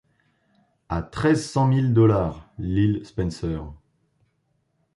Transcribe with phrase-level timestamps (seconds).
[0.89, 3.61] À treize cent mille dollars l’île Spencer!